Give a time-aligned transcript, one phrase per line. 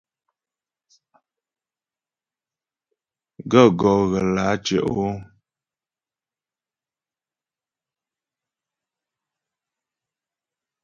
[3.51, 5.07] Gaə̂ gɔ́ ghə lǎ tyə́'ɔ?